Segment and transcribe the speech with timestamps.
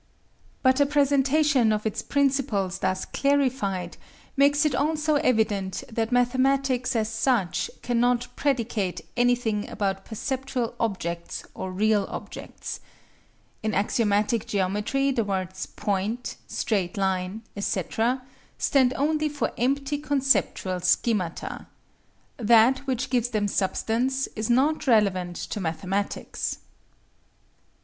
[0.63, 3.97] But a presentation of its principles thus clarified
[4.35, 11.71] makes it also evident that mathematics as such cannot predicate anything about perceptual objects or
[11.71, 12.79] real objects.
[13.61, 18.23] In axiomatic geometry the words "point," "straight line," etc.,
[18.57, 21.67] stand only for empty conceptual schemata.
[22.37, 26.57] That which gives them substance is not relevant to mathematics.